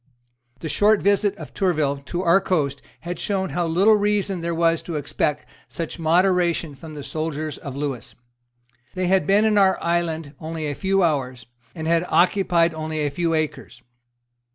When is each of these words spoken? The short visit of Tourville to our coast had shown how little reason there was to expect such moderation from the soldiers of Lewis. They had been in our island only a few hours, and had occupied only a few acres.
The 0.61 0.67
short 0.67 1.03
visit 1.03 1.37
of 1.37 1.53
Tourville 1.53 1.97
to 2.07 2.23
our 2.23 2.41
coast 2.41 2.81
had 3.01 3.19
shown 3.19 3.49
how 3.49 3.67
little 3.67 3.93
reason 3.95 4.41
there 4.41 4.55
was 4.55 4.81
to 4.81 4.95
expect 4.95 5.45
such 5.67 5.99
moderation 5.99 6.73
from 6.73 6.95
the 6.95 7.03
soldiers 7.03 7.59
of 7.59 7.75
Lewis. 7.75 8.15
They 8.95 9.05
had 9.05 9.27
been 9.27 9.45
in 9.45 9.59
our 9.59 9.77
island 9.79 10.33
only 10.39 10.65
a 10.65 10.73
few 10.73 11.03
hours, 11.03 11.45
and 11.75 11.85
had 11.87 12.07
occupied 12.09 12.73
only 12.73 13.05
a 13.05 13.11
few 13.11 13.35
acres. 13.35 13.83